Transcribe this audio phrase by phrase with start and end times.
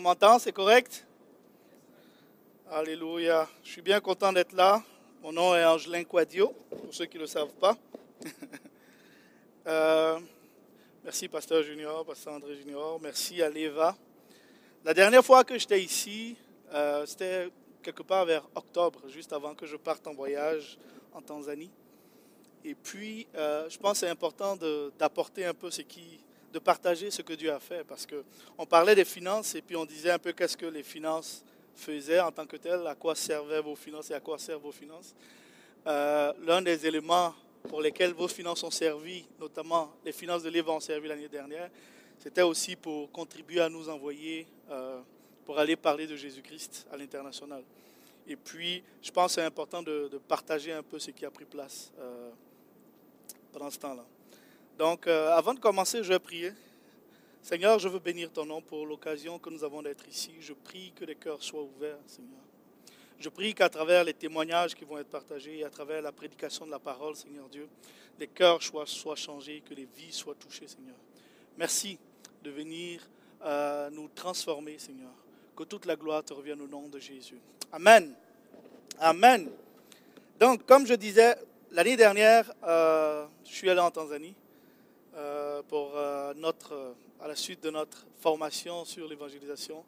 [0.00, 1.06] Qu'on m'entend C'est correct?
[2.70, 3.46] Alléluia.
[3.62, 4.82] Je suis bien content d'être là.
[5.22, 7.76] Mon nom est Angelin Quadio, pour ceux qui ne le savent pas.
[9.66, 10.18] Euh,
[11.04, 12.98] merci, Pasteur Junior, Pasteur André Junior.
[13.02, 13.94] Merci à l'EVA.
[14.86, 16.34] La dernière fois que j'étais ici,
[16.72, 17.50] euh, c'était
[17.82, 20.78] quelque part vers octobre, juste avant que je parte en voyage
[21.12, 21.70] en Tanzanie.
[22.64, 24.56] Et puis, euh, je pense que c'est important
[24.98, 26.20] d'apporter un peu ce qui
[26.52, 27.84] de partager ce que Dieu a fait.
[27.84, 31.44] Parce qu'on parlait des finances et puis on disait un peu qu'est-ce que les finances
[31.74, 34.72] faisaient en tant que telles, à quoi servaient vos finances et à quoi servent vos
[34.72, 35.14] finances.
[35.86, 37.34] Euh, l'un des éléments
[37.68, 41.70] pour lesquels vos finances ont servi, notamment les finances de l'Évangile ont servi l'année dernière,
[42.18, 45.00] c'était aussi pour contribuer à nous envoyer euh,
[45.44, 47.62] pour aller parler de Jésus-Christ à l'international.
[48.26, 51.46] Et puis, je pense que c'est important de, partager un peu ce qui a pris
[51.46, 52.30] place euh,
[53.52, 54.04] pendant ce temps-là.
[54.80, 56.54] Donc, euh, avant de commencer, je vais prier.
[57.42, 60.32] Seigneur, je veux bénir ton nom pour l'occasion que nous avons d'être ici.
[60.40, 62.40] Je prie que les cœurs soient ouverts, Seigneur.
[63.18, 66.64] Je prie qu'à travers les témoignages qui vont être partagés et à travers la prédication
[66.64, 67.68] de la parole, Seigneur Dieu,
[68.18, 70.96] les cœurs soient, changés, que les vies soient touchées, Seigneur.
[71.58, 71.98] Merci
[72.42, 73.06] de venir
[73.44, 75.12] euh, nous transformer, Seigneur.
[75.54, 77.38] Que toute la gloire te revienne au nom de Jésus.
[77.70, 78.14] Amen.
[78.98, 79.50] Amen.
[80.38, 81.36] Donc, comme je disais,
[81.70, 84.34] l'année dernière, euh, je suis allé en Tanzanie.
[85.16, 89.84] Euh, pour euh, notre, à la suite de notre formation sur l'évangélisation,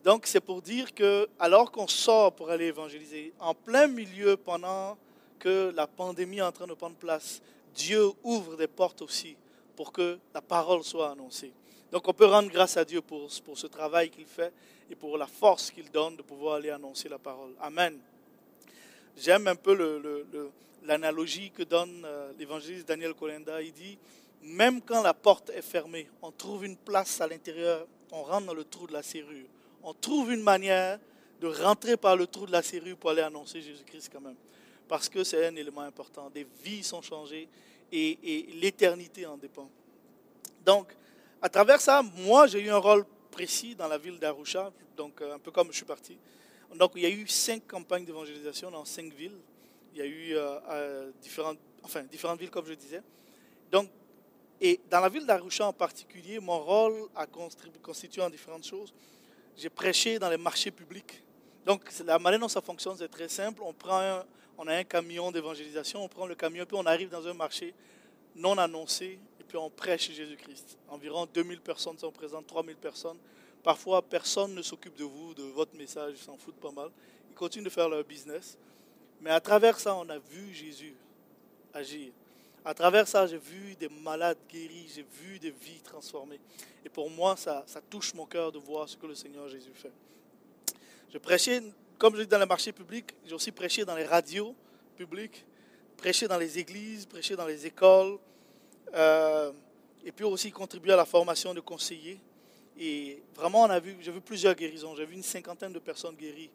[0.04, 4.98] Donc c'est pour dire que alors qu'on sort pour aller évangéliser, en plein milieu pendant
[5.38, 7.40] que la pandémie est en train de prendre place,
[7.74, 9.36] Dieu ouvre des portes aussi
[9.76, 11.52] pour que la parole soit annoncée.
[11.90, 14.52] Donc on peut rendre grâce à Dieu pour, pour ce travail qu'il fait
[14.90, 17.54] et pour la force qu'il donne de pouvoir aller annoncer la parole.
[17.60, 17.98] Amen.
[19.16, 19.76] J'aime un peu
[20.84, 23.60] l'analogie que donne euh, l'évangéliste Daniel Colenda.
[23.62, 23.98] Il dit,
[24.42, 28.54] même quand la porte est fermée, on trouve une place à l'intérieur, on rentre dans
[28.54, 29.46] le trou de la serrure.
[29.82, 30.98] On trouve une manière
[31.40, 34.36] de rentrer par le trou de la serrure pour aller annoncer Jésus-Christ quand même.
[34.88, 36.30] Parce que c'est un élément important.
[36.30, 37.48] Des vies sont changées
[37.90, 39.68] et, l'éternité en dépend.
[40.64, 40.94] Donc,
[41.40, 45.34] à travers ça, moi, j'ai eu un rôle précis dans la ville d'Arusha, donc euh,
[45.34, 46.16] un peu comme je suis parti.
[46.74, 49.38] Donc, il y a eu cinq campagnes d'évangélisation dans cinq villes.
[49.94, 53.02] Il y a eu euh, euh, différentes, enfin, différentes villes, comme je disais.
[53.70, 53.88] Donc,
[54.60, 58.94] et dans la ville d'Arusha en particulier, mon rôle a constitué en différentes choses.
[59.56, 61.22] J'ai prêché dans les marchés publics.
[61.66, 63.60] Donc, la manière dont ça fonctionne, c'est très simple.
[63.64, 64.22] On, prend
[64.56, 67.74] on a un camion d'évangélisation, on prend le camion, puis on arrive dans un marché
[68.34, 69.18] non annoncé
[69.52, 70.78] puis on prêche Jésus-Christ.
[70.88, 73.18] Environ 2000 personnes sont présentes, 3000 personnes.
[73.62, 76.90] Parfois, personne ne s'occupe de vous, de votre message, ils s'en foutent pas mal.
[77.30, 78.58] Ils continuent de faire leur business.
[79.20, 80.96] Mais à travers ça, on a vu Jésus
[81.72, 82.12] agir.
[82.64, 86.40] À travers ça, j'ai vu des malades guéris, j'ai vu des vies transformées.
[86.84, 89.72] Et pour moi, ça, ça touche mon cœur de voir ce que le Seigneur Jésus
[89.74, 89.92] fait.
[91.12, 91.62] Je prêchais,
[91.98, 94.54] comme je dis dans les marchés publics, j'ai aussi prêché dans les radios
[94.96, 95.44] publiques,
[95.96, 98.18] prêché dans les églises, prêché dans les écoles,
[98.94, 99.52] euh,
[100.04, 102.20] et puis aussi contribuer à la formation de conseillers.
[102.84, 104.96] Et vraiment, on a vu, j'ai vu plusieurs guérisons.
[104.96, 106.50] J'ai vu une cinquantaine de personnes guéries,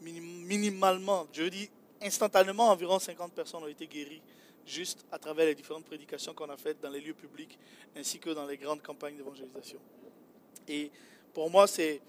[0.00, 1.26] minimalement.
[1.32, 1.68] Je dis
[2.00, 4.22] instantanément, environ 50 personnes ont été guéries
[4.64, 7.58] juste à travers les différentes prédications qu'on a faites dans les lieux publics
[7.96, 9.80] ainsi que dans les grandes campagnes d'évangélisation.
[10.68, 10.88] Et
[11.34, 12.00] pour moi, c'est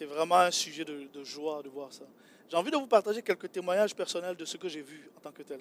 [0.00, 2.04] vraiment un sujet de, de joie de voir ça.
[2.50, 5.30] J'ai envie de vous partager quelques témoignages personnels de ce que j'ai vu en tant
[5.30, 5.60] que tel.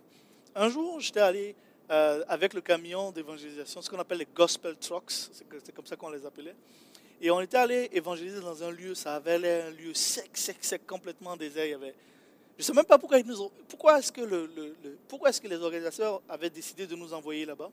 [0.55, 1.55] Un jour, j'étais allé
[1.91, 6.09] euh, avec le camion d'évangélisation, ce qu'on appelle les gospel trucks, c'est comme ça qu'on
[6.09, 6.55] les appelait.
[7.21, 10.57] Et on était allé évangéliser dans un lieu, ça avait l'air un lieu sec, sec,
[10.61, 11.65] sec, complètement désert.
[11.65, 11.95] Il y avait,
[12.57, 14.75] je ne sais même pas pourquoi, nous pourquoi est-ce que, le,
[15.07, 17.71] pourquoi est que les organisateurs avaient décidé de nous envoyer là-bas?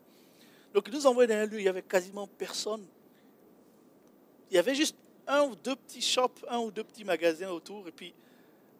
[0.73, 2.87] Donc ils nous envoyaient dans un lieu, il n'y avait quasiment personne.
[4.51, 4.97] Il y avait juste
[5.27, 7.87] un ou deux petits shops, un ou deux petits magasins autour.
[7.89, 8.15] Et puis,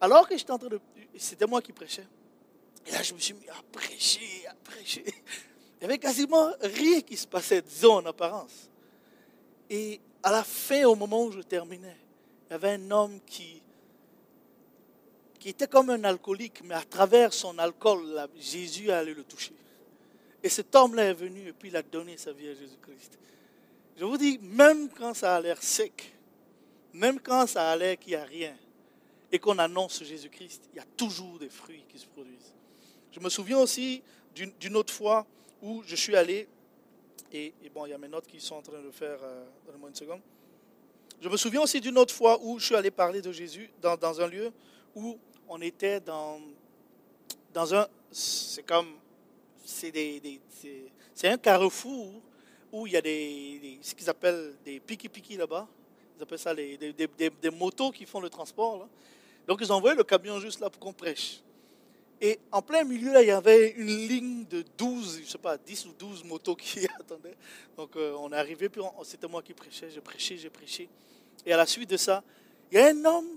[0.01, 0.79] alors que j'étais en train de...
[1.17, 2.07] C'était moi qui prêchais.
[2.85, 5.03] Et là, je me suis mis à prêcher, à prêcher.
[5.05, 8.69] Il n'y avait quasiment rien qui se passait, disons en apparence.
[9.69, 11.95] Et à la fin, au moment où je terminais,
[12.49, 13.61] il y avait un homme qui,
[15.37, 19.53] qui était comme un alcoolique, mais à travers son alcool, Jésus allait le toucher.
[20.41, 23.19] Et cet homme-là est venu et puis il a donné sa vie à Jésus-Christ.
[23.97, 26.11] Je vous dis, même quand ça a l'air sec,
[26.91, 28.57] même quand ça a l'air qu'il n'y a rien,
[29.31, 32.55] et qu'on annonce Jésus-Christ, il y a toujours des fruits qui se produisent.
[33.11, 34.01] Je me souviens aussi
[34.33, 35.27] d'une autre fois
[35.61, 36.47] où je suis allé,
[37.31, 39.89] et, bon, il y a mes notes qui sont en train de faire, euh, donnez-moi
[39.89, 40.21] une seconde.
[41.21, 43.97] Je me souviens aussi d'une autre fois où je suis allé parler de Jésus dans,
[43.97, 44.51] dans un lieu
[44.93, 45.17] où
[45.47, 46.39] on était dans,
[47.53, 48.87] dans un, c'est comme,
[49.63, 50.39] c'est des,
[51.13, 52.21] c'est un carrefour
[52.71, 55.67] où il y a des, ce qu'ils appellent des piki-piki là-bas.
[56.17, 58.87] Ils appellent ça des, des, motos qui font le transport.
[59.47, 61.41] Donc ils ont envoyé le camion juste là pour qu'on prêche.
[62.21, 65.57] Et en plein milieu, là, il y avait une ligne de 12, je sais pas,
[65.57, 67.35] 10 ou 12 motos qui attendaient.
[67.75, 70.89] Donc euh, on est arrivé, puis c'était moi qui prêchais, j'ai prêché, j'ai prêché.
[71.45, 72.23] Et à la suite de ça,
[72.71, 73.27] il y a un homme,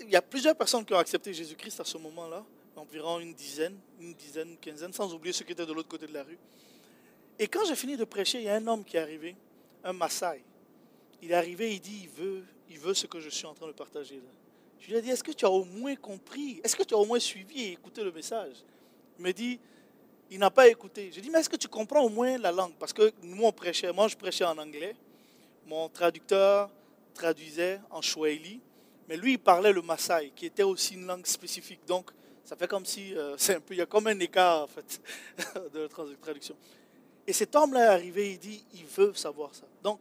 [0.00, 2.44] il y a plusieurs personnes qui ont accepté Jésus-Christ à ce moment-là,
[2.76, 6.06] environ une dizaine, une dizaine, une quinzaine, sans oublier ceux qui étaient de l'autre côté
[6.06, 6.38] de la rue.
[7.38, 9.36] Et quand j'ai fini de prêcher, il y a un homme qui est arrivé,
[9.84, 10.42] un Maasai.
[11.22, 13.66] Il est arrivé, il dit, il veut, il veut ce que je suis en train
[13.66, 14.39] de partager là.
[14.80, 16.96] Je lui ai dit, est-ce que tu as au moins compris Est-ce que tu as
[16.96, 18.56] au moins suivi et écouté le message?
[19.18, 19.60] Il me dit,
[20.30, 21.10] il n'a pas écouté.
[21.14, 22.72] Je dis, mais est-ce que tu comprends au moins la langue?
[22.78, 24.96] Parce que nous, on prêchait, moi je prêchais en anglais.
[25.66, 26.70] Mon traducteur
[27.14, 28.60] traduisait en Swahili.
[29.08, 31.80] Mais lui, il parlait le Maasai, qui était aussi une langue spécifique.
[31.86, 32.10] Donc,
[32.44, 34.66] ça fait comme si, euh, c'est un peu, il y a comme un écart, en
[34.68, 35.00] fait,
[35.74, 36.56] de la traduction.
[37.26, 39.64] Et cet homme-là est arrivé, il dit, il veut savoir ça.
[39.82, 40.00] Donc,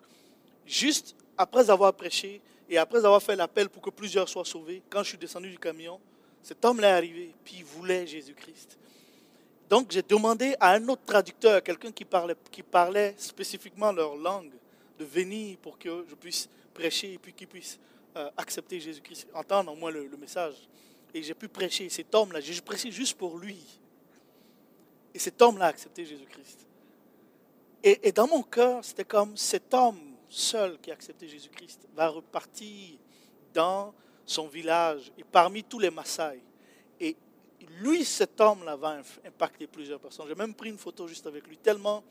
[0.66, 5.02] juste après avoir prêché, et après avoir fait l'appel pour que plusieurs soient sauvés, quand
[5.02, 6.00] je suis descendu du camion,
[6.44, 8.78] cet homme-là est arrivé, puis il voulait Jésus-Christ.
[9.68, 14.52] Donc j'ai demandé à un autre traducteur, quelqu'un qui parlait, spécifiquement leur langue,
[15.00, 17.80] de venir pour que je puisse prêcher et puis qu'il puisse
[18.16, 20.56] euh, accepter Jésus-Christ, entendre au moins le, message.
[21.14, 21.90] Et j'ai pu prêcher.
[21.90, 23.64] Cet homme-là, j'ai prêché juste pour lui.
[25.14, 26.68] Et cet homme-là a accepté Jésus-Christ.
[27.82, 32.98] Et dans mon cœur, c'était comme cet homme seul qui a accepté Jésus-Christ va repartir
[33.54, 33.94] dans
[34.26, 36.42] son village et parmi tous les Maasai.
[37.00, 37.16] Et
[37.82, 40.28] lui, cet homme-là, va impacter plusieurs personnes.
[40.28, 42.04] J'ai même pris une photo juste avec lui, tellement,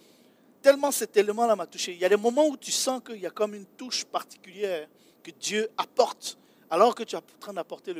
[0.61, 1.93] tellement cet élément-là m'a touché.
[1.93, 4.89] Il y a des moments où tu sens qu'il y a comme une touche particulière
[5.23, 6.37] que Dieu apporte,
[6.71, 7.95] alors que tu es en train d'apporter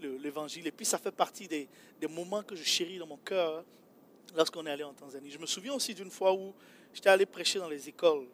[0.00, 0.66] l'évangile.
[0.66, 1.68] Et puis ça fait partie des,
[2.00, 3.64] des, moments que je chéris dans mon cœur
[4.34, 5.30] lorsqu'on est allé en Tanzanie.
[5.30, 6.54] Je me souviens aussi d'une fois où
[6.92, 8.26] j'étais allé prêcher dans les écoles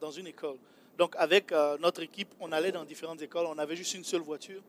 [0.00, 0.56] dans, une école.
[0.98, 4.22] Donc avec euh, notre équipe, on allait dans différentes écoles, on avait juste une seule
[4.22, 4.62] voiture.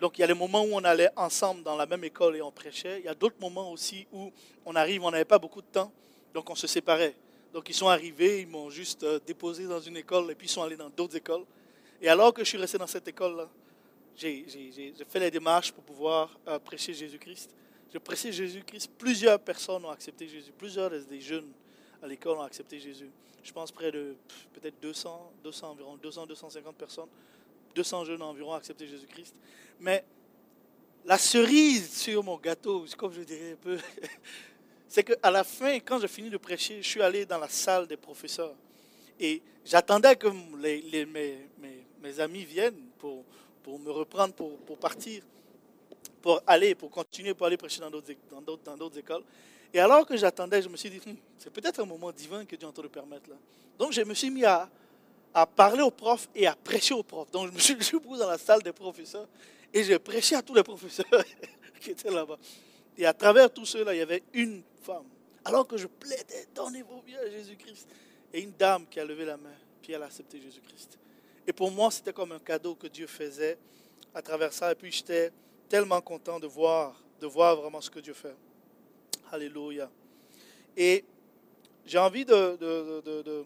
[0.00, 2.42] Donc il y a des moments où on allait ensemble dans la même école et
[2.42, 3.00] on prêchait.
[3.00, 4.30] Il y a d'autres moments aussi où
[4.64, 5.92] on arrive, on n'avait pas beaucoup de temps,
[6.32, 7.14] donc on se séparait.
[7.52, 10.50] Donc ils sont arrivés, ils m'ont juste euh, déposé dans une école et puis ils
[10.50, 11.44] sont allés dans d'autres écoles.
[12.00, 13.48] Et alors que je suis resté dans cette école-là,
[14.16, 14.44] j'ai
[15.08, 17.50] fait les démarches pour pouvoir euh, prêcher Jésus-Christ.
[17.92, 18.90] J'ai prêché Jésus-Christ.
[18.98, 20.52] Plusieurs personnes ont accepté Jésus.
[20.56, 21.50] Plusieurs des jeunes
[22.04, 23.10] à l'école ont accepté Jésus.
[23.42, 24.14] Je pense près de
[24.52, 27.08] peut-être 200, 200 environ, 200, 250 personnes,
[27.74, 29.34] 200 jeunes environ ont accepté Jésus-Christ.
[29.80, 30.04] Mais
[31.06, 33.78] la cerise sur mon gâteau, comme je dirais un peu,
[34.88, 37.86] c'est qu'à la fin, quand j'ai fini de prêcher, je suis allé dans la salle
[37.86, 38.54] des professeurs.
[39.18, 41.38] Et j'attendais que les, mes,
[42.02, 43.24] mes, amis viennent pour,
[43.62, 45.22] pour me reprendre, pour, pour, partir,
[46.20, 49.24] pour aller, pour continuer, pour aller prêcher dans d'autres écoles.
[49.74, 52.54] Et alors que j'attendais, je me suis dit, hmm, c'est peut-être un moment divin que
[52.54, 53.34] Dieu est en train de permettre là.
[53.76, 54.70] Donc je me suis mis à,
[55.56, 57.32] parler aux profs et à prêcher aux profs.
[57.32, 59.26] Donc je me suis, je dans la salle des professeurs
[59.72, 61.24] et j'ai prêché à tous les professeurs
[61.80, 62.38] qui étaient là-bas.
[62.96, 65.06] Et à travers tout cela, il y avait une femme.
[65.44, 67.88] Alors que je plaidais, donnez vos vies à Jésus-Christ.
[68.32, 70.98] Et une dame qui a levé la main, puis elle a accepté Jésus-Christ.
[71.48, 73.58] Et pour moi, c'était comme un cadeau que Dieu faisait
[74.14, 74.70] à travers ça.
[74.70, 75.32] Et puis j'étais
[75.68, 78.36] tellement content de voir, de voir vraiment ce que Dieu fait.
[79.30, 79.90] Alléluia.
[80.76, 81.04] Et
[81.86, 83.44] j'ai envie de,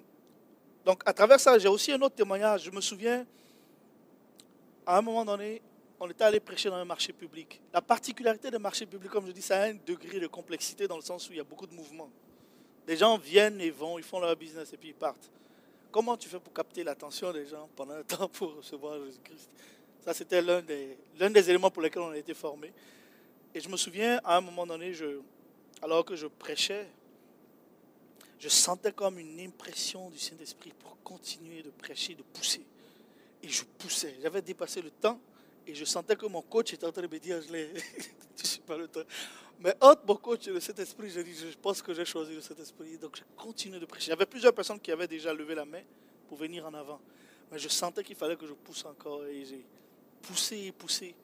[0.85, 2.65] Donc, à travers ça, j'ai aussi un autre témoignage.
[2.65, 3.27] Je me souviens,
[4.87, 5.61] à un moment donné,
[6.01, 7.61] on était allé prêcher dans un marché public.
[7.73, 10.97] La particularité des marchés publics, comme je dis, ça a un degré de complexité dans
[10.97, 12.11] le sens où il y a beaucoup de mouvements.
[12.87, 15.31] Les gens viennent et vont, ils font leur business et puis ils partent.
[15.91, 19.51] Comment tu fais pour capter l'attention des gens pendant un temps pour recevoir Jésus-Christ?
[20.05, 22.73] Ça, c'était l'un des, l'un des éléments pour lesquels on a été formés.
[23.55, 25.21] Et je me souviens, à un moment donné, je,
[25.83, 26.89] alors que je prêchais,
[28.39, 32.65] je sentais comme une impression du Saint-Esprit pour continuer de prêcher, de pousser.
[33.43, 34.17] Et je poussais.
[34.23, 35.21] J'avais dépassé le temps
[35.67, 37.49] et je sentais que mon coach était en train de me dire, je
[38.37, 39.03] je suis pas le temps.
[39.61, 42.41] Mais entre mon coach et le Saint-Esprit, j'ai dit, je pense que j'ai choisi le
[42.41, 42.97] Saint-Esprit.
[42.99, 44.07] Donc j'ai continué de prêcher.
[44.07, 45.83] Il y avait plusieurs personnes qui avaient déjà levé la main
[46.29, 47.01] pour venir en avant.
[47.51, 49.25] Mais je sentais qu'il fallait que je pousse encore.
[49.27, 49.65] Et j'ai
[50.23, 51.15] poussé et poussé.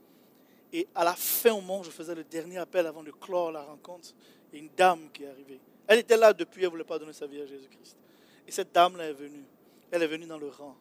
[0.77, 3.63] Et à la fin au moment, je faisais le dernier appel avant de clore la
[3.63, 4.09] rencontre.
[4.53, 5.61] Et une dame qui est arrivée.
[5.87, 7.97] Elle était là depuis, elle ne voulait pas donner sa vie à Jésus-Christ.
[8.49, 9.45] Et cette dame-là est venue.
[9.93, 10.75] Elle est venue dans le rang.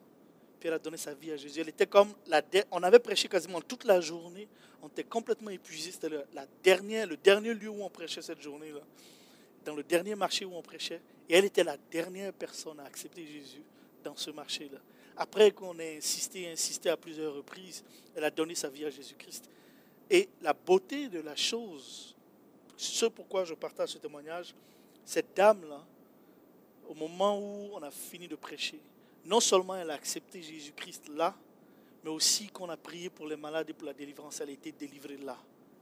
[0.58, 1.60] Puis elle a donné sa vie à Jésus.
[1.60, 4.48] Elle était comme la On avait prêché quasiment toute la journée.
[4.82, 5.92] On était complètement épuisé.
[5.92, 8.80] C'était la dernière, le dernier lieu où on prêchait cette journée-là.
[9.64, 11.00] Dans le dernier marché où on prêchait.
[11.28, 13.62] Et elle était la dernière personne à accepter Jésus
[14.02, 14.78] dans ce marché-là.
[15.16, 17.84] Après qu'on ait insisté, insisté à plusieurs reprises,
[18.16, 19.48] elle a donné sa vie à Jésus-Christ.
[20.10, 22.14] Et la beauté de la chose,
[22.76, 24.54] ce pourquoi je partage ce témoignage,
[25.04, 25.84] cette dame-là,
[26.88, 28.80] au moment où on a fini de prêcher,
[29.24, 31.34] non seulement elle a accepté Jésus-Christ là,
[32.02, 34.72] mais aussi qu'on a prié pour les malades et pour la délivrance, elle a été
[34.72, 35.38] délivrée là,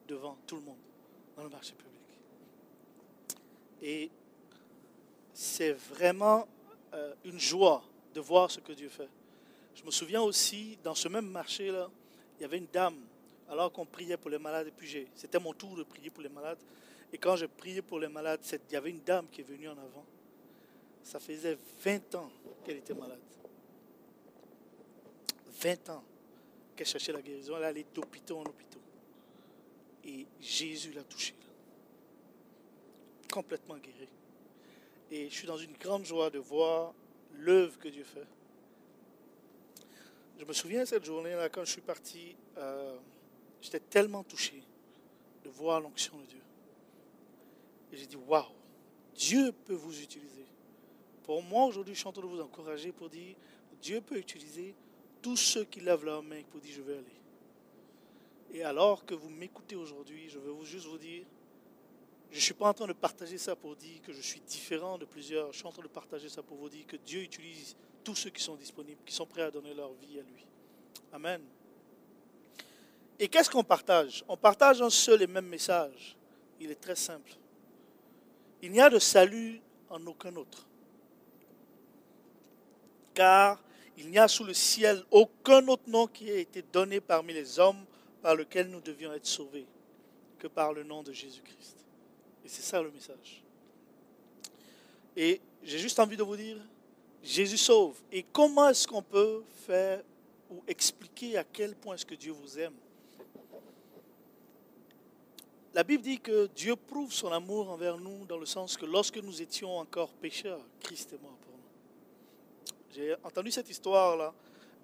[0.07, 0.79] devant tout le monde,
[1.37, 1.93] dans le marché public.
[3.83, 4.11] Et
[5.35, 6.47] c'est vraiment
[6.95, 7.83] euh, une joie
[8.15, 9.09] de voir ce que Dieu fait.
[9.75, 11.91] Je me souviens aussi, dans ce même marché-là,
[12.39, 13.01] il y avait une dame,
[13.53, 16.31] alors qu'on priait pour les malades, et puis c'était mon tour de prier pour les
[16.31, 16.59] malades,
[17.13, 19.69] et quand j'ai prié pour les malades, il y avait une dame qui est venue
[19.69, 20.07] en avant.
[21.03, 22.31] Ça faisait 20 ans
[22.65, 23.21] qu'elle était malade.
[25.61, 26.03] 20 ans
[26.75, 27.59] qu'elle cherchait la guérison.
[27.59, 28.81] Elle allait d'hôpital en hôpital.
[30.05, 31.35] Et Jésus l'a touchée.
[33.31, 34.09] Complètement guérie.
[35.11, 36.95] Et je suis dans une grande joie de voir
[37.35, 38.27] l'œuvre que Dieu fait.
[40.39, 42.97] Je me souviens cette journée-là, quand je suis parti, euh,
[43.63, 44.63] j'étais tellement touché
[45.45, 46.43] de voir l'onction de Dieu.
[47.93, 48.45] Et j'ai dit, waouh,
[49.15, 50.45] Dieu peut vous utiliser.
[51.23, 53.37] Pour moi, aujourd'hui, je suis en train de vous encourager pour dire,
[53.81, 54.75] Dieu peut utiliser
[55.23, 57.21] tous ceux qui lèvent leur main pour dire, je vais aller.
[58.53, 61.25] Et alors que vous m'écoutez aujourd'hui, je veux juste vous dire,
[62.31, 64.97] je ne suis pas en train de partager ça pour dire que je suis différent
[64.97, 65.53] de plusieurs.
[65.53, 68.31] Je suis en train de partager ça pour vous dire que Dieu utilise tous ceux
[68.31, 70.47] qui sont disponibles, qui sont prêts à donner leur vie à lui.
[71.13, 71.43] Amen.
[73.19, 74.25] Et qu'est-ce qu'on partage?
[74.29, 76.17] On partage un seul et même message.
[76.61, 77.33] Il est très simple.
[78.63, 80.67] Il n'y a de salut en aucun autre.
[83.15, 83.63] Car
[83.97, 87.59] il n'y a sous le ciel aucun autre nom qui ait été donné parmi les
[87.59, 87.85] hommes
[88.23, 89.67] par lequel nous devions être sauvés
[90.39, 91.77] que par le nom de Jésus-Christ.
[92.45, 93.43] Et c'est ça le message.
[95.17, 96.59] Et j'ai juste envie de vous dire,
[97.23, 97.97] Jésus sauve.
[98.11, 100.03] Et comment est-ce qu'on peut faire
[100.51, 102.75] ou expliquer à quel point est-ce que Dieu vous aime?
[105.75, 109.17] La Bible dit que Dieu prouve son amour envers nous dans le sens que lorsque
[109.17, 112.75] nous étions encore pécheurs, Christ est mort pour nous.
[112.95, 114.35] J'ai entendu cette histoire-là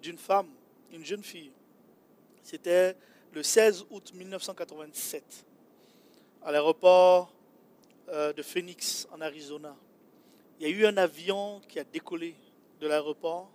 [0.01, 0.47] d'une femme,
[0.91, 1.51] une jeune fille.
[2.41, 2.95] C'était
[3.33, 5.45] le 16 août 1987,
[6.43, 7.31] à l'aéroport
[8.07, 9.75] euh, de Phoenix, en Arizona.
[10.59, 12.33] Il y a eu un avion qui a décollé
[12.81, 13.51] de l'aéroport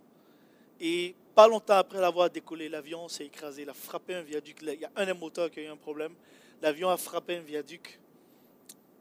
[0.81, 3.63] et pas longtemps après l'avoir décollé, l'avion s'est écrasé.
[3.63, 4.59] Il a frappé un viaduc.
[4.63, 6.15] Il y a un des moteurs qui a eu un problème
[6.63, 7.99] l'avion a frappé un viaduc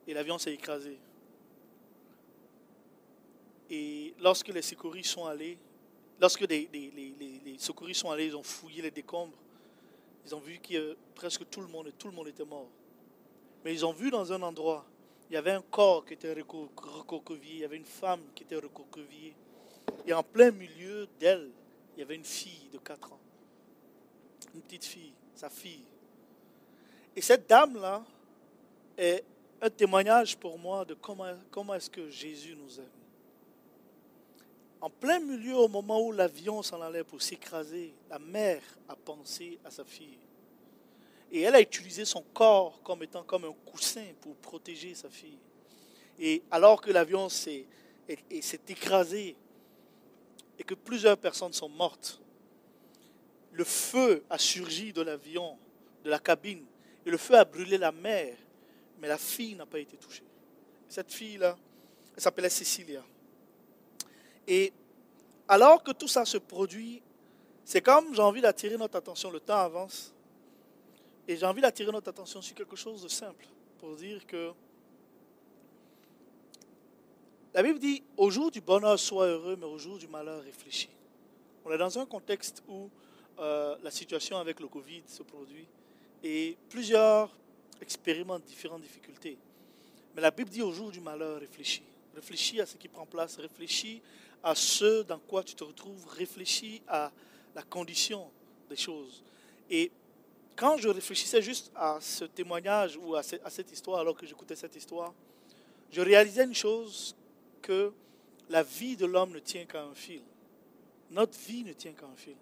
[0.08, 0.98] et l'avion s'est écrasé.
[3.70, 5.58] Et lorsque les secouristes sont allés,
[6.20, 6.70] lorsque les,
[7.58, 9.38] secouristes sont allés, ils ont fouillé les décombres,
[10.26, 12.70] ils ont vu que presque tout le monde, tout le monde était mort.
[13.64, 14.86] Mais ils ont vu dans un endroit,
[15.30, 18.56] il y avait un corps qui était recroquevillé, il y avait une femme qui était
[18.56, 19.36] recroquevillée.
[20.06, 21.50] Et en plein milieu d'elle,
[21.96, 23.20] il y avait une fille de 4 ans.
[24.54, 25.86] Une petite fille, sa fille.
[27.16, 28.04] Et cette dame-là
[28.98, 29.24] est
[29.62, 32.86] un témoignage pour moi de comment, est-ce que Jésus nous aime.
[34.82, 39.58] En plein milieu, au moment où l'avion s'en allait pour s'écraser, la mère a pensé
[39.64, 40.18] à sa fille.
[41.32, 45.40] Et elle a utilisé son corps comme étant comme un coussin pour protéger sa fille.
[46.20, 47.66] Et alors que l'avion s'est
[48.68, 49.36] écrasé
[50.60, 52.20] et que plusieurs personnes sont mortes,
[53.54, 55.58] le feu a surgi de l'avion,
[56.04, 56.66] de la cabine,
[57.06, 58.36] et le feu a brûlé la mère,
[59.00, 60.24] mais la fille n'a pas été touchée.
[60.88, 61.58] Cette fille-là,
[62.16, 63.04] Elle s'appelait Cecilia.
[64.48, 64.72] Et
[65.48, 67.02] alors que tout ça se produit,
[67.66, 70.14] c'est comme j'ai envie d'attirer notre attention, le temps avance,
[71.28, 73.46] et j'ai envie d'attirer notre attention sur quelque chose de simple,
[73.80, 74.52] pour dire que
[77.54, 80.90] la Bible dit, au jour du bonheur, sois heureux, mais au jour du malheur, réfléchis.
[81.64, 82.90] On est dans un contexte où
[83.40, 85.68] euh, la situation avec le Covid se produit
[86.24, 87.30] et plusieurs
[87.82, 89.38] expérimentent différentes difficultés.
[90.16, 91.84] Mais la Bible dit au jour du malheur, réfléchis.
[92.16, 94.02] Réfléchis à ce qui prend place, réfléchis
[94.44, 97.12] à ce dans quoi tu te retrouves, réfléchis à
[97.56, 98.30] la condition
[98.70, 99.24] des choses.
[99.70, 99.92] Et
[100.56, 104.76] quand je réfléchissais juste à ce témoignage ou à cette histoire, alors que j'écoutais cette
[104.76, 105.14] histoire,
[105.92, 107.16] je réalisais une chose,
[107.62, 107.94] que
[108.50, 110.22] la vie de l'homme ne tient qu'à un fil.
[111.12, 112.36] Notre vie ne tient qu'à un fil.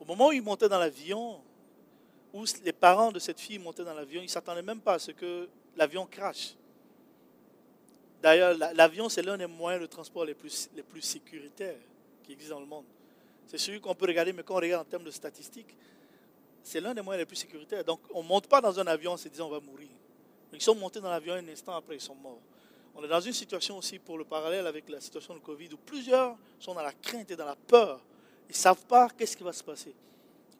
[0.00, 1.40] Au moment où il montait dans l'avion,
[2.64, 5.12] les parents de cette fille montaient dans l'avion, ils ne s'attendaient même pas à ce
[5.12, 6.54] que l'avion crache.
[8.20, 11.78] D'ailleurs, l'avion, c'est l'un des moyens de transport les plus, les plus sécuritaires
[12.24, 12.84] qui existent dans le monde.
[13.46, 15.74] C'est celui qu'on peut regarder, mais quand on regarde en termes de statistiques,
[16.62, 17.84] c'est l'un des moyens les plus sécuritaires.
[17.84, 19.88] Donc, on ne monte pas dans un avion en se disant on va mourir.
[20.52, 22.40] Ils sont montés dans l'avion un instant après, ils sont morts.
[22.94, 25.76] On est dans une situation aussi, pour le parallèle avec la situation de Covid, où
[25.76, 28.00] plusieurs sont dans la crainte et dans la peur.
[28.48, 29.94] Ils ne savent pas qu'est-ce qui va se passer.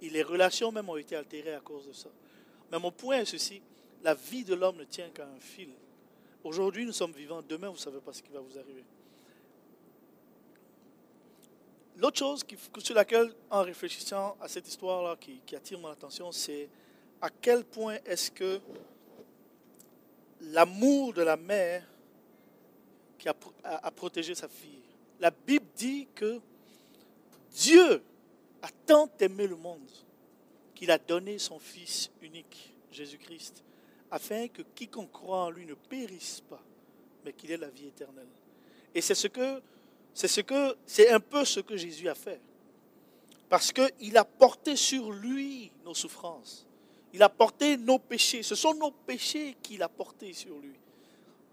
[0.00, 2.08] Et les relations même ont été altérées à cause de ça.
[2.70, 3.60] Mais mon point est ceci,
[4.02, 5.70] la vie de l'homme ne tient qu'à un fil.
[6.44, 7.42] Aujourd'hui, nous sommes vivants.
[7.42, 8.84] Demain, vous ne savez pas ce qui va vous arriver.
[11.96, 12.44] L'autre chose
[12.78, 16.68] sur laquelle, en réfléchissant à cette histoire-là qui, attire mon attention, c'est
[17.20, 18.60] à quel point est-ce que
[20.40, 21.84] l'amour de la mère
[23.18, 24.78] qui a, a, protégé sa fille.
[25.18, 26.40] La Bible dit que
[27.50, 28.00] Dieu
[28.62, 29.90] a tant aimé le monde
[30.74, 33.64] qu'il a donné son Fils unique, Jésus-Christ,
[34.10, 36.62] afin que quiconque croit en lui ne périsse pas,
[37.24, 38.28] mais qu'il ait la vie éternelle.
[38.94, 39.60] Et c'est ce que,
[40.14, 42.40] c'est ce que, c'est un peu ce que Jésus a fait.
[43.48, 46.66] Parce qu'il a porté sur lui nos souffrances.
[47.12, 48.42] Il a porté nos péchés.
[48.42, 50.74] Ce sont nos péchés qu'il a portés sur lui.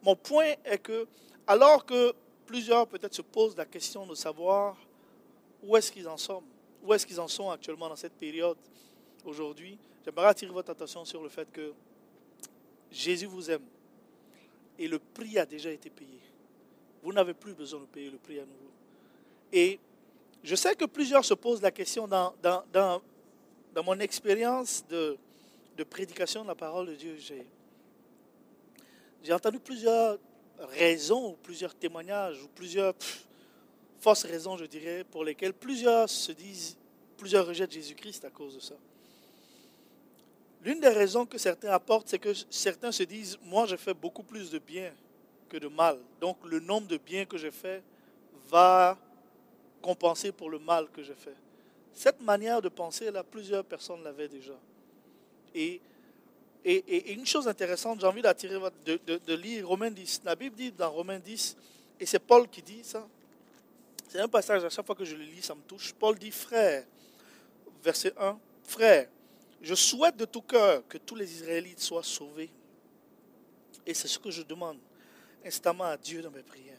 [0.04, 1.08] Mon point est que
[1.48, 2.14] alors que
[2.46, 4.78] plusieurs peut-être se posent la question de savoir
[5.64, 6.44] où est-ce qu'ils en sont,
[6.86, 8.58] où est-ce qu'ils en sont actuellement dans cette période
[9.26, 11.74] aujourd'hui, j'aimerais attirer votre attention sur le fait que
[12.92, 13.66] Jésus vous aime
[14.78, 16.20] et le prix a déjà été payé.
[17.02, 18.72] Vous n'avez plus besoin de payer le prix à nouveau.
[19.52, 19.80] Et
[20.44, 23.02] je sais que plusieurs se posent la question dans, dans, dans,
[23.84, 25.18] mon expérience de,
[25.78, 27.18] de prédication de la parole de Dieu.
[29.24, 30.18] J'ai entendu plusieurs
[30.60, 32.94] raisons, ou plusieurs témoignages, ou plusieurs
[34.00, 36.78] fausses raisons, je dirais, pour lesquelles plusieurs se disent,
[37.18, 38.76] plusieurs rejettent Jésus-Christ à cause de ça.
[40.64, 44.24] L'une des raisons que certains apportent, c'est que certains se disent, moi, je fais beaucoup
[44.24, 44.92] plus de bien
[45.48, 46.00] que de mal.
[46.20, 47.84] Donc, le nombre de biens que j'ai fait
[48.48, 48.98] va
[49.82, 51.36] compenser pour le mal que j'ai fait.
[51.94, 54.58] Cette manière de penser, là, plusieurs personnes l'avaient déjà.
[55.54, 55.80] Et
[56.68, 60.22] et, une chose intéressante, j'ai envie d'attirer de, de, lire Romains 10.
[60.26, 61.56] La Bible dit dans Romains 10,
[62.00, 63.08] et c'est Paul qui dit ça.
[64.08, 65.94] C'est un passage, à chaque fois que je le lis, ça me touche.
[65.94, 66.86] Paul dit, frère,
[67.84, 69.08] verset 1, frère,
[69.62, 72.50] je souhaite de tout cœur que tous les Israélites soient sauvés.
[73.86, 74.78] Et c'est ce que je demande
[75.46, 76.74] instamment à Dieu dans mes prières.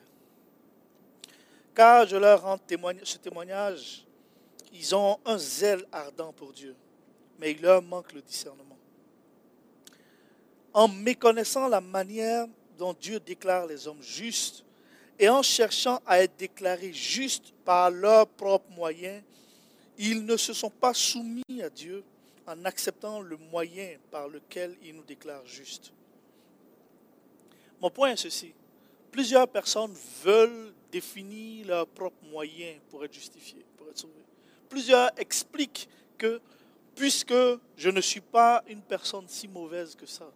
[1.74, 2.58] Car je leur rends
[3.04, 4.04] ce témoignage,
[4.72, 6.74] ils ont un zèle ardent pour Dieu,
[7.38, 8.76] mais il leur manque le discernement
[10.76, 14.62] en méconnaissant la manière dont Dieu déclare les hommes justes
[15.18, 19.22] et en cherchant à être déclarés justes par leurs propres moyens,
[19.98, 22.04] ils ne se sont pas soumis à Dieu
[22.46, 25.92] en acceptant le moyen par lequel il nous déclare justes.
[27.80, 28.52] Mon point est ceci.
[29.10, 34.12] Plusieurs personnes veulent définir leurs propres moyens pour être justifiés, pour être sauvés.
[34.68, 36.40] Plusieurs expliquent que
[36.94, 37.34] puisque
[37.76, 40.30] je ne suis pas une personne si mauvaise que ça,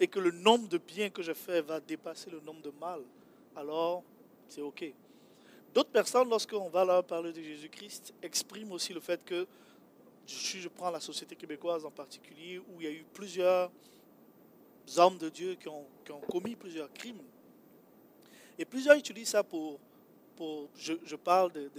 [0.00, 3.00] et que le nombre de biens que je fais va dépasser le nombre de mal,
[3.58, 4.02] alors
[4.48, 4.92] c'est OK.
[5.74, 9.46] D'autres personnes, lorsqu'on va leur parler de Jésus-Christ, expriment aussi le fait que,
[10.26, 13.70] je prends la société québécoise en particulier, où il y a eu plusieurs
[14.96, 15.86] hommes de Dieu qui ont,
[16.30, 17.22] commis plusieurs crimes,
[18.58, 19.78] et plusieurs utilisent ça pour,
[20.36, 21.70] pour je, parle de,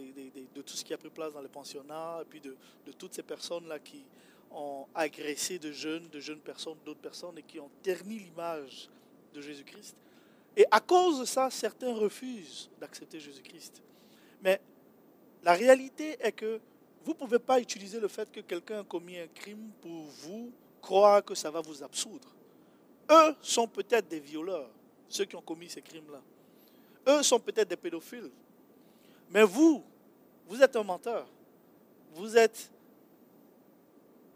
[0.53, 2.55] de, tout ce qui a pris place dans les pensionnats, et puis de,
[2.97, 4.03] toutes ces personnes-là qui,
[4.51, 8.89] ont agressé de jeunes, de jeunes personnes, d'autres personnes, et qui ont terni l'image
[9.33, 9.95] de Jésus-Christ.
[10.55, 13.81] Et à cause de ça, certains refusent d'accepter Jésus-Christ.
[14.41, 14.59] Mais
[15.43, 16.59] la réalité est que
[17.03, 20.51] vous ne pouvez pas utiliser le fait que quelqu'un a commis un crime pour vous
[20.81, 22.27] croire que ça va vous absoudre.
[23.09, 24.69] Eux sont peut-être des violeurs.
[25.07, 26.21] ceux qui ont commis ces crimes-là.
[27.07, 28.29] Eux sont peut-être des pédophiles.
[29.31, 29.83] Mais vous,
[30.47, 31.27] vous êtes un menteur.
[32.13, 32.71] Vous êtes,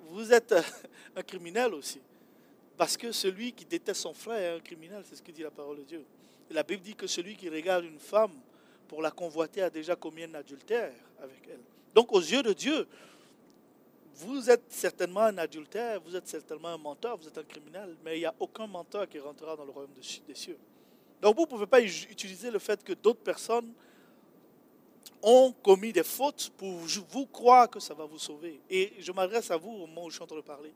[0.09, 0.55] vous êtes
[1.15, 2.01] un criminel aussi.
[2.77, 5.51] Parce que celui qui déteste son frère est un criminel, c'est ce que dit la
[5.51, 6.05] parole de Dieu.
[6.49, 8.33] La Bible dit que celui qui regarde une femme
[8.87, 11.61] pour la convoiter a déjà commis un adultère avec elle.
[11.93, 12.87] Donc aux yeux de Dieu,
[14.15, 18.17] vous êtes certainement un adultère, vous êtes certainement un menteur, vous êtes un criminel, mais
[18.17, 19.93] il n'y a aucun menteur qui rentrera dans le royaume
[20.27, 20.57] des cieux.
[21.21, 23.71] Donc vous ne pouvez pas utiliser le fait que d'autres personnes
[25.21, 28.59] ont commis des fautes pour vous croire que ça va vous sauver.
[28.69, 30.73] Et je m'adresse à vous au moment où je suis en train de parler,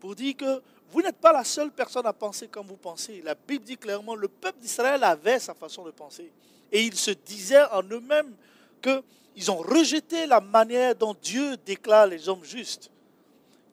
[0.00, 3.20] pour dire que vous n'êtes pas la seule personne à penser comme vous pensez.
[3.22, 6.30] La Bible dit clairement, le peuple d'Israël avait sa façon de penser.
[6.70, 8.34] Et ils se disaient en eux-mêmes
[8.80, 12.90] qu'ils ont rejeté la manière dont Dieu déclare les hommes justes.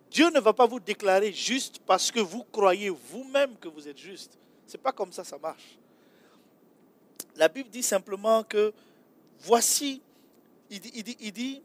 [0.10, 3.98] Dieu ne va pas vous déclarer juste parce que vous croyez vous-même que vous êtes
[3.98, 4.38] juste.
[4.68, 5.78] Ce n'est pas comme ça ça marche.
[7.36, 8.74] La Bible dit simplement que
[9.40, 10.02] voici,
[10.70, 11.62] il dit, il dit, il dit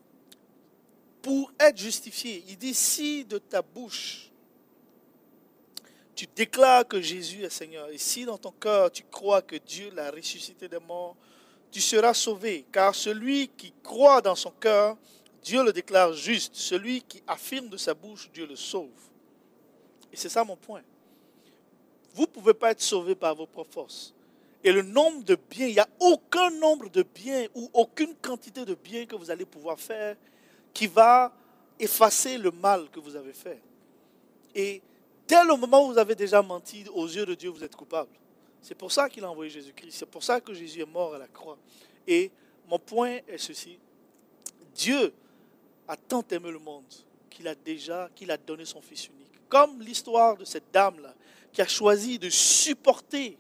[1.22, 4.30] pour être justifié, il dit si de ta bouche
[6.16, 9.90] tu déclares que Jésus est Seigneur, et si dans ton cœur tu crois que Dieu
[9.94, 11.14] l'a ressuscité des morts,
[11.70, 12.64] tu seras sauvé.
[12.72, 14.96] Car celui qui croit dans son cœur,
[15.42, 16.55] Dieu le déclare juste.
[16.55, 18.88] Celui qui affirme de sa bouche, Dieu le sauve.
[20.11, 20.83] Et c'est ça mon point.
[22.14, 24.14] Vous ne pouvez pas être sauvé par vos propres forces.
[24.64, 28.64] Et le nombre de biens, il n'y a aucun nombre de biens ou aucune quantité
[28.64, 30.16] de biens que vous allez pouvoir faire
[30.72, 31.31] qui va
[31.79, 33.61] effacer le mal que vous avez fait.
[34.55, 34.81] Et
[35.26, 38.10] Dès le moment où vous avez déjà menti aux yeux de Dieu, vous êtes coupable.
[38.62, 39.92] C'est pour ça qu'il a envoyé Jésus-Christ.
[39.92, 41.58] C'est pour ça que Jésus est mort à la croix.
[42.06, 42.30] Et
[42.68, 43.78] mon point est ceci.
[44.74, 45.12] Dieu
[45.88, 46.84] a tant aimé le monde
[47.30, 49.32] qu'il a déjà, qu'il a donné son Fils unique.
[49.48, 51.14] Comme l'histoire de cette dame-là,
[51.52, 53.38] qui a choisi de supporter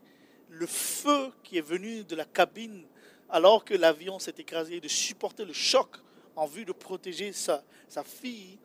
[0.48, 2.84] le feu qui est venu de la cabine
[3.28, 5.96] alors que l'avion s'est écrasé, de supporter le choc
[6.34, 8.58] en vue de protéger sa, sa fille.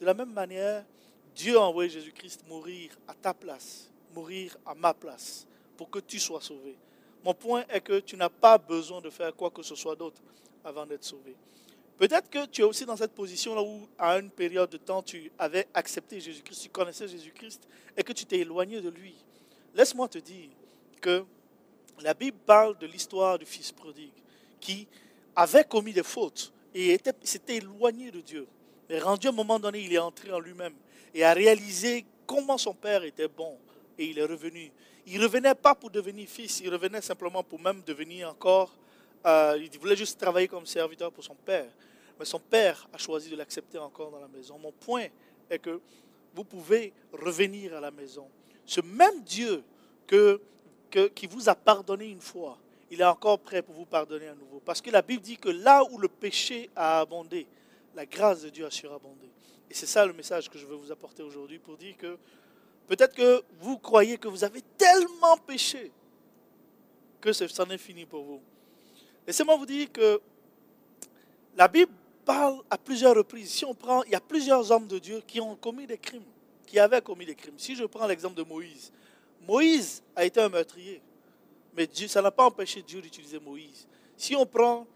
[0.00, 0.84] De la même manière,
[1.40, 6.20] Dieu a envoyé Jésus-Christ mourir à ta place, mourir à ma place, pour que tu
[6.20, 6.76] sois sauvé.
[7.24, 10.20] Mon point est que tu n'as pas besoin de faire quoi que ce soit d'autre
[10.62, 11.34] avant d'être sauvé.
[11.96, 15.32] Peut-être que tu es aussi dans cette position-là où, à une période de temps, tu
[15.38, 19.14] avais accepté Jésus-Christ, tu connaissais Jésus-Christ et que tu t'es éloigné de lui.
[19.74, 20.50] Laisse-moi te dire
[21.00, 21.24] que
[22.02, 24.12] la Bible parle de l'histoire du fils prodigue
[24.60, 24.86] qui
[25.34, 28.46] avait commis des fautes et s'était éloigné de Dieu.
[28.90, 30.74] Mais rendu à un moment donné, il est entré en lui-même
[31.14, 33.58] et a réalisé comment son père était bon.
[33.98, 34.72] Et il est revenu.
[35.06, 38.76] Il revenait pas pour devenir fils, il revenait simplement pour même devenir encore.
[39.26, 41.70] Euh, il voulait juste travailler comme serviteur pour son père.
[42.18, 44.58] Mais son père a choisi de l'accepter encore dans la maison.
[44.58, 45.06] Mon point
[45.48, 45.80] est que
[46.34, 48.28] vous pouvez revenir à la maison.
[48.64, 49.64] Ce même Dieu
[50.06, 50.40] que,
[51.14, 52.58] qui vous a pardonné une fois,
[52.90, 54.60] il est encore prêt pour vous pardonner à nouveau.
[54.64, 57.46] Parce que la Bible dit que là où le péché a abondé,
[57.94, 59.28] la grâce de Dieu a surabondé.
[59.70, 62.18] Et c'est ça le message que je veux vous apporter aujourd'hui pour dire que
[62.88, 65.92] peut-être que vous croyez que vous avez tellement péché
[67.20, 68.40] que ça en est fini pour vous.
[69.26, 70.20] Laissez-moi vous dire que
[71.56, 71.92] la Bible
[72.24, 73.50] parle à plusieurs reprises.
[73.50, 76.24] Si on prend, il y a plusieurs hommes de Dieu qui ont commis des crimes,
[76.66, 77.58] qui avaient commis des crimes.
[77.58, 78.90] Si je prends l'exemple de Moïse,
[79.46, 81.00] Moïse a été un meurtrier,
[81.76, 83.86] mais Dieu, ça n'a pas empêché Dieu d'utiliser Moïse.
[84.16, 84.86] Si on prend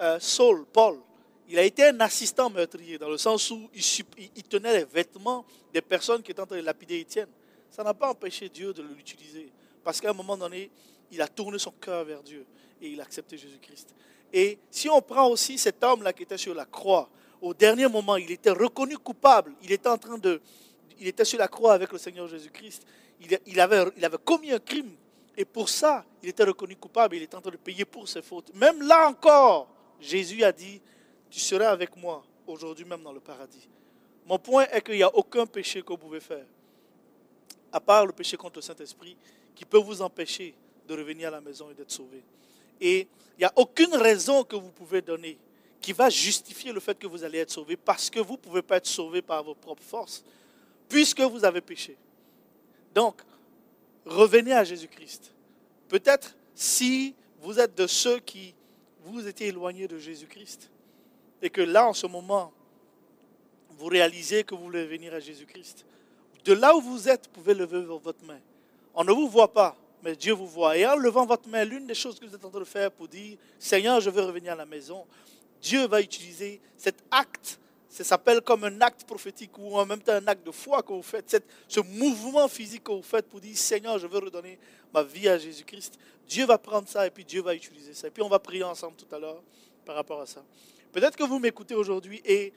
[0.00, 1.00] euh, Saul, Paul,
[1.50, 5.80] il a été un assistant meurtrier, dans le sens où il, tenait les vêtements des
[5.80, 7.26] personnes qui étaient en train de lapider Étienne.
[7.70, 9.50] Ça n'a pas empêché Dieu de l'utiliser.
[9.82, 10.70] Parce qu'à un moment donné,
[11.10, 12.46] il a tourné son cœur vers Dieu
[12.80, 13.96] et il a accepté Jésus-Christ.
[14.32, 17.10] Et si on prend aussi cet homme-là qui était sur la croix,
[17.42, 19.52] au dernier moment, il était reconnu coupable.
[19.64, 20.40] Il était en train de.
[21.00, 22.86] Il était sur la croix avec le Seigneur Jésus-Christ.
[23.46, 24.92] Il, avait, il avait commis un crime.
[25.36, 27.16] Et pour ça, il était reconnu coupable.
[27.16, 28.54] Il était en train de payer pour ses fautes.
[28.54, 29.68] Même là encore,
[30.00, 30.80] Jésus a dit
[31.30, 33.68] tu seras avec moi aujourd'hui même dans le paradis.
[34.26, 36.44] Mon point est qu'il n'y a aucun péché que vous pouvez faire,
[37.72, 39.16] à part le péché contre le Saint-Esprit,
[39.54, 40.54] qui peut vous empêcher
[40.86, 42.22] de revenir à la maison et d'être sauvé.
[42.80, 43.00] Et
[43.36, 45.38] il n'y a aucune raison que vous pouvez donner
[45.80, 48.62] qui va justifier le fait que vous allez être sauvé, parce que vous ne pouvez
[48.62, 50.22] pas être sauvé par vos propres forces,
[50.88, 51.96] puisque vous avez péché.
[52.94, 53.22] Donc,
[54.04, 55.32] revenez à Jésus-Christ.
[55.88, 58.54] Peut-être si vous êtes de ceux qui
[59.04, 60.69] vous étiez éloignés de Jésus-Christ,
[61.42, 62.52] et que là, en ce moment,
[63.70, 65.86] vous réalisez que vous voulez venir à Jésus-Christ,
[66.44, 68.40] de là où vous êtes, vous pouvez lever votre main.
[68.94, 70.76] On ne vous voit pas, mais Dieu vous voit.
[70.76, 72.90] Et en levant votre main, l'une des choses que vous êtes en train de faire
[72.90, 75.06] pour dire, Seigneur, je veux revenir à la maison,
[75.60, 80.12] Dieu va utiliser cet acte ça s'appelle comme un acte prophétique ou en même temps
[80.12, 83.56] un acte de foi que vous faites, ce mouvement physique que vous faites pour dire
[83.58, 84.60] Seigneur, je veux redonner
[84.94, 85.98] ma vie à Jésus-Christ.
[86.28, 88.06] Dieu va prendre ça et puis Dieu va utiliser ça.
[88.06, 89.42] Et puis on va prier ensemble tout à l'heure
[89.84, 90.44] par rapport à ça.
[90.92, 92.52] Peut-être que vous m'écoutez aujourd'hui et,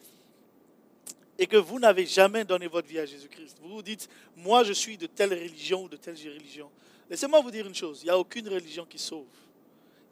[1.47, 3.57] que vous n'avez jamais donné votre vie à Jésus-Christ.
[3.61, 6.69] Vous vous dites, moi je suis de telle religion ou de telle religion.
[7.09, 9.25] Laissez-moi vous dire une chose, il n'y a aucune religion qui sauve.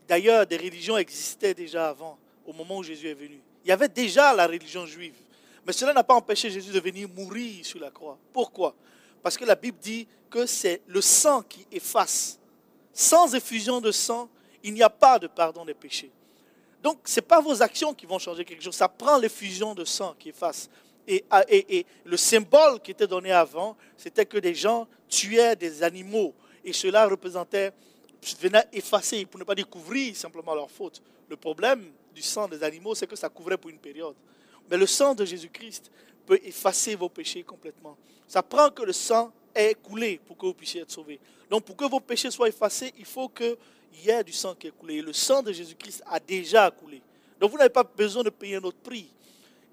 [0.08, 3.40] D'ailleurs, des religions existaient déjà avant, au moment où Jésus est venu.
[3.64, 5.16] Il y avait déjà la religion juive.
[5.66, 8.18] Mais cela n'a pas empêché Jésus de venir mourir sur la croix.
[8.34, 8.76] Pourquoi?
[9.24, 12.40] Parce que la Bible dit que c'est le sang qui efface.
[12.94, 14.30] Sans effusion de sang,
[14.64, 16.12] il n'y a pas de pardon des péchés.
[16.82, 18.76] Donc, ce n'est pas vos actions qui vont changer quelque chose.
[18.76, 20.70] Ça prend l'effusion de sang qui efface.
[21.08, 26.34] Et, et, le symbole qui était donné avant, c'était que des gens tuaient des animaux.
[26.64, 27.72] Et cela représentait,
[28.40, 31.02] venait effacer, pour ne pas dire couvrir simplement leur faute.
[31.28, 34.16] Le problème, du sang des animaux, c'est que ça couvrait pour une période.
[34.70, 35.92] Mais le sang de Jésus-Christ
[36.26, 37.98] peut effacer vos péchés complètement.
[38.28, 41.20] Ça prend que le sang ait coulé pour que vous puissiez être sauvés.
[41.50, 43.28] Donc pour que vos péchés soient effacés, il faut
[43.92, 45.02] qu'il y ait du sang qui ait coulé.
[45.02, 47.02] Le sang de Jésus-Christ a déjà coulé.
[47.40, 49.08] Donc vous n'avez pas besoin de payer un autre prix.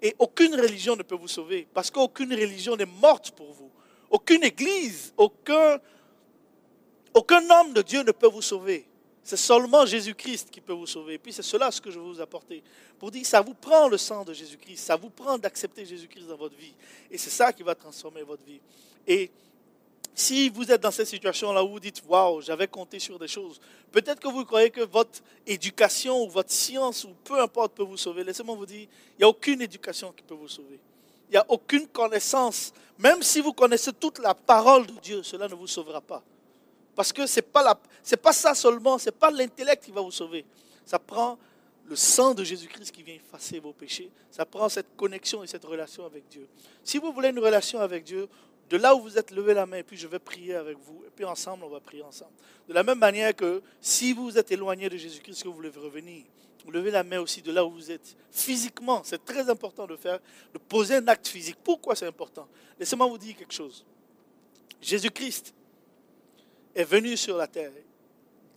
[0.01, 3.69] Et aucune religion ne peut vous sauver, parce qu'aucune religion n'est morte pour vous.
[4.09, 5.77] Aucune église, aucun,
[7.13, 8.87] aucun homme de Dieu ne peut vous sauver.
[9.21, 11.15] C'est seulement Jésus-Christ qui peut vous sauver.
[11.15, 12.63] Et puis c'est cela ce que je veux vous apporter.
[12.97, 14.77] Pour dire, ça vous prend le sang de Jésus-Christ.
[14.77, 16.73] Ça vous prend d'accepter Jésus-Christ dans votre vie.
[17.11, 18.59] Et c'est ça qui va transformer votre vie.
[19.05, 19.29] Et
[20.19, 23.59] si vous êtes dans cette situation-là où vous dites, waouh, j'avais compté sur des choses,
[23.89, 27.95] peut-être que vous croyez que votre éducation ou votre science ou peu importe peut vous
[27.95, 28.25] sauver.
[28.25, 30.77] Laissez-moi vous dire, il n'y a aucune éducation qui peut vous sauver.
[31.29, 32.73] Il n'y a aucune connaissance.
[32.97, 36.21] Même si vous connaissez toute la parole de Dieu, cela ne vous sauvera pas.
[36.95, 37.79] Parce que ce n'est pas,
[38.21, 40.43] pas ça seulement, ce n'est pas l'intellect qui va vous sauver.
[40.85, 41.37] Ça prend
[41.85, 44.11] le sang de Jésus-Christ qui vient effacer vos péchés.
[44.29, 46.47] Ça prend cette connexion et cette relation avec Dieu.
[46.83, 48.27] Si vous voulez une relation avec Dieu,
[48.69, 51.03] de là où vous êtes, levez la main et puis je vais prier avec vous.
[51.05, 52.31] Et puis ensemble, on va prier ensemble.
[52.67, 56.23] De la même manière que si vous êtes éloigné de Jésus-Christ, que vous voulez revenir,
[56.71, 58.15] levez la main aussi de là où vous êtes.
[58.31, 60.19] Physiquement, c'est très important de faire,
[60.53, 61.57] de poser un acte physique.
[61.63, 62.47] Pourquoi c'est important?
[62.79, 63.85] Laissez-moi vous dire quelque chose.
[64.81, 65.53] Jésus-Christ
[66.75, 67.71] est venu sur la terre.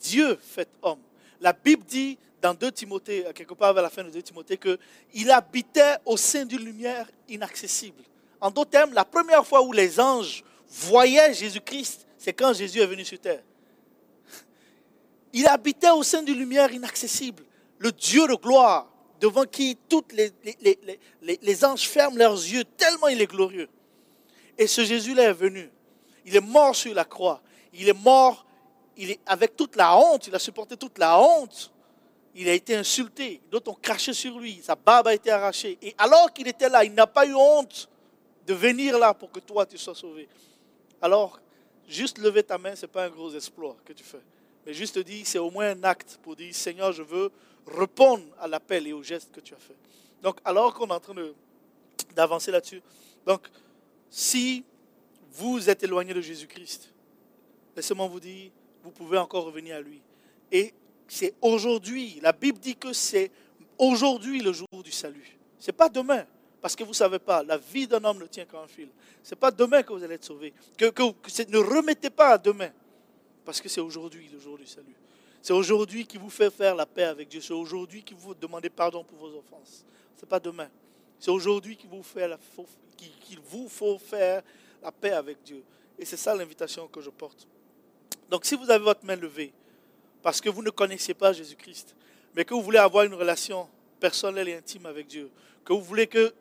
[0.01, 1.01] Dieu fait homme.
[1.40, 5.31] La Bible dit dans 2 Timothée, quelque part vers la fin de 2 Timothée, qu'il
[5.31, 8.03] habitait au sein d'une lumière inaccessible.
[8.42, 12.87] En d'autres termes, la première fois où les anges voyaient Jésus-Christ, c'est quand Jésus est
[12.87, 13.42] venu sur terre.
[15.33, 17.44] Il habitait au sein d'une lumière inaccessible.
[17.78, 19.78] Le Dieu de gloire, devant qui
[20.12, 20.33] les,
[21.22, 23.68] les, anges ferment leurs yeux, tellement il est glorieux.
[24.59, 25.70] Et ce Jésus-là est venu.
[26.24, 27.40] Il est mort sur la croix
[27.72, 28.44] il est mort
[28.96, 31.72] il est, avec toute la honte, il a supporté toute la honte.
[32.35, 35.78] Il a été insulté, d'autres ont craché sur lui, sa barbe a été arrachée.
[35.83, 37.88] Et alors qu'il était là, il n'a pas eu honte
[38.46, 40.28] de venir là pour que toi tu sois sauvé.
[41.00, 41.40] Alors,
[41.88, 44.22] juste lever ta main, ce n'est pas un gros exploit que tu fais.
[44.64, 47.31] Mais juste dire, c'est au moins un acte pour dire, Seigneur, je veux
[47.66, 49.76] répondre à l'appel et au geste que tu as fait.
[50.22, 51.14] Donc, alors qu'on est en train
[52.14, 52.81] d'avancer là-dessus,
[53.26, 53.48] donc,
[54.11, 54.64] si
[55.33, 56.92] vous êtes éloigné de Jésus-Christ,
[57.74, 58.50] laissez-moi vous dire,
[58.83, 60.00] vous pouvez encore revenir à lui.
[60.50, 60.74] Et
[61.09, 63.31] c'est aujourd'hui, la Bible dit que c'est
[63.78, 65.38] aujourd'hui le jour du salut.
[65.59, 66.26] Ce n'est pas demain,
[66.62, 68.88] parce que vous ne savez pas, la vie d'un homme ne tient qu'à un fil.
[69.20, 70.55] Ce n'est pas demain que vous allez être sauvé.
[70.79, 72.70] Que, ne remettez pas à demain,
[73.44, 74.94] parce que c'est aujourd'hui le jour du salut.
[75.42, 77.40] C'est aujourd'hui qui vous fait faire la paix avec Dieu.
[77.40, 79.85] C'est aujourd'hui qui vous demandez pardon pour vos offenses.
[80.16, 80.70] Ce n'est pas demain.
[81.18, 82.05] C'est aujourd'hui qu'il vous,
[83.44, 84.42] vous faut faire
[84.81, 85.64] la paix avec Dieu.
[85.98, 87.48] Et c'est ça l'invitation que je porte.
[88.31, 89.53] Donc si vous avez votre main levée,
[90.22, 91.96] parce que vous ne connaissez pas Jésus-Christ,
[92.37, 95.29] mais que vous voulez avoir une relation personnelle et intime avec Dieu,
[95.64, 96.35] que vous voulez que,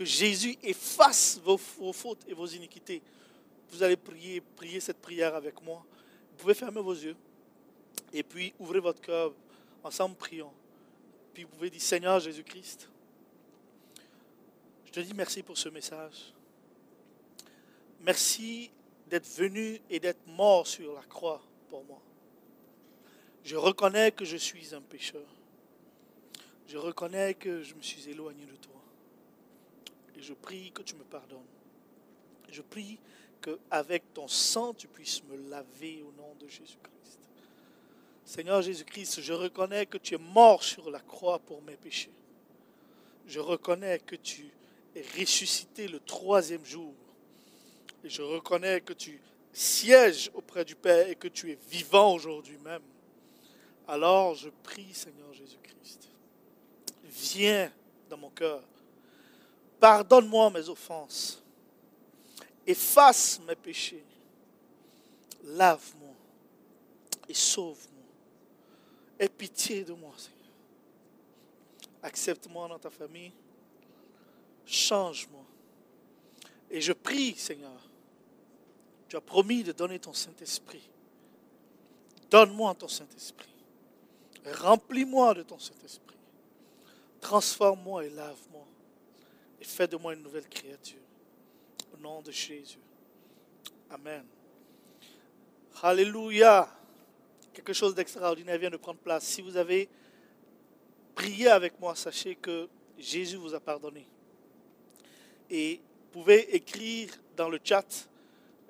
[0.00, 3.02] Jésus efface vos, vos, fautes et vos iniquités,
[3.70, 5.84] vous allez prier, prier cette prière avec moi.
[6.30, 7.16] Vous pouvez fermer vos yeux
[8.12, 9.32] et puis ouvrez votre cœur.
[9.84, 10.52] Ensemble, prions.
[11.34, 12.88] Puis vous pouvez dire, Seigneur Jésus-Christ,
[14.86, 16.32] je te dis merci pour ce message.
[18.00, 18.70] Merci
[19.06, 22.00] d'être venu et d'être mort sur la croix pour moi.
[23.44, 25.26] Je reconnais que je suis un pécheur.
[26.70, 28.80] Je reconnais que je me suis éloigné de toi.
[30.16, 31.40] Et je prie que tu me pardonnes.
[32.48, 33.00] Je prie
[33.42, 37.18] qu'avec ton sang, tu puisses me laver au nom de Jésus-Christ.
[38.24, 42.12] Seigneur Jésus-Christ, je reconnais que tu es mort sur la croix pour mes péchés.
[43.26, 44.48] Je reconnais que tu
[44.94, 46.94] es ressuscité le troisième jour
[48.04, 49.20] et je reconnais que tu
[49.52, 52.82] sièges auprès du Père et que tu es vivant aujourd'hui même.
[53.88, 56.09] Alors je prie, Seigneur Jésus-Christ,
[57.10, 57.70] viens
[58.08, 58.62] dans mon cœur.
[59.78, 61.42] Pardonne-moi mes offenses.
[62.66, 64.04] Efface mes péchés.
[65.44, 66.14] Lave-moi
[67.28, 68.04] et sauve-moi.
[69.18, 70.38] Aie pitié de moi, Seigneur.
[72.02, 73.32] Accepte-moi dans ta famille.
[74.66, 75.44] Change-moi.
[76.70, 77.88] Et je prie, Seigneur,
[79.08, 80.88] tu as promis de donner ton Saint-Esprit.
[82.30, 83.52] Donne-moi ton Saint-Esprit.
[84.46, 86.16] Remplis-moi de ton Saint-Esprit.
[87.20, 88.66] Transforme-moi et lave-moi.
[89.60, 90.98] Et fais de moi une nouvelle créature.
[91.94, 92.78] Au nom de Jésus.
[93.90, 94.24] Amen.
[95.82, 96.68] Alléluia.
[97.52, 99.24] Quelque chose d'extraordinaire vient de prendre place.
[99.24, 99.88] Si vous avez
[101.14, 104.06] prié avec moi, sachez que Jésus vous a pardonné.
[105.50, 105.80] Et
[106.12, 108.08] vous pouvez écrire dans le chat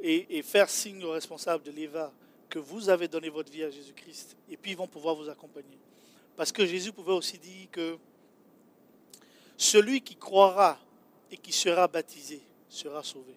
[0.02, 2.12] et, faire signe au responsable de l'EVA
[2.48, 4.36] que vous avez donné votre vie à Jésus-Christ.
[4.48, 5.78] Et puis ils vont pouvoir vous accompagner.
[6.36, 7.98] Parce que Jésus pouvait aussi dire que
[9.60, 10.78] celui qui croira
[11.30, 13.34] et qui sera baptisé sera sauvé.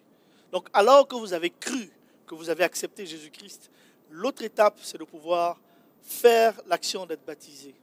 [0.50, 1.90] Donc alors que vous avez cru,
[2.26, 3.70] que vous avez accepté Jésus-Christ,
[4.10, 5.60] l'autre étape, c'est de pouvoir
[6.00, 7.74] faire l'action d'être baptisé.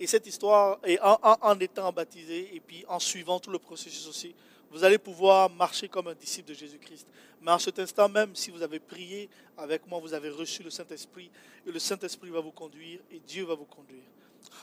[0.00, 4.34] Et cette histoire, et en, étant baptisé et puis en suivant tout le processus aussi,
[4.72, 7.06] vous allez pouvoir marcher comme un disciple de Jésus-Christ.
[7.42, 10.70] Mais en cet instant même, si vous avez prié avec moi, vous avez reçu le
[10.70, 11.30] Saint-Esprit,
[11.64, 14.02] et le Saint-Esprit va vous conduire, et Dieu va vous conduire.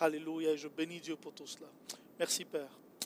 [0.02, 1.68] Alléluia, je bénis Dieu pour tout cela.
[2.20, 2.85] Merci Père.